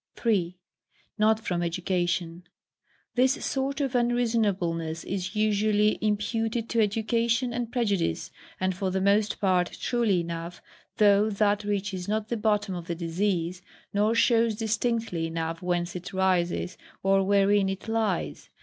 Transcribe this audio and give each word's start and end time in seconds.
3. 0.15 0.57
Not 1.19 1.39
from 1.39 1.61
Education. 1.61 2.41
This 3.13 3.33
sort 3.45 3.79
of 3.81 3.93
unreasonableness 3.93 5.03
is 5.03 5.35
usually 5.35 5.99
imputed 6.01 6.67
to 6.69 6.81
education 6.81 7.53
and 7.53 7.71
prejudice, 7.71 8.31
and 8.59 8.75
for 8.75 8.89
the 8.89 8.99
most 8.99 9.39
part 9.39 9.77
truly 9.79 10.21
enough, 10.21 10.59
though 10.97 11.29
that 11.29 11.63
reaches 11.63 12.07
not 12.07 12.29
the 12.29 12.37
bottom 12.37 12.73
of 12.73 12.87
the 12.87 12.95
disease, 12.95 13.61
nor 13.93 14.15
shows 14.15 14.55
distinctly 14.55 15.27
enough 15.27 15.61
whence 15.61 15.95
it 15.95 16.13
rises, 16.13 16.79
or 17.03 17.21
wherein 17.23 17.69
it 17.69 17.87
lies. 17.87 18.49